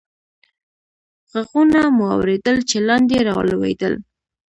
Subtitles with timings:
[1.31, 3.93] ږغونه مو اورېدل، چې لاندې رالوېدل.